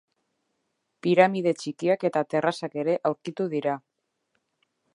Piramide 1.07 1.53
txikiak 1.59 2.05
eta 2.09 2.23
terrazak 2.35 2.79
ere 2.85 2.95
aurkitu 3.11 3.47
dira. 3.53 3.77